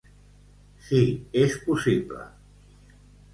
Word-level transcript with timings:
Si 0.85 1.01
és 1.43 1.59
possible. 1.67 2.25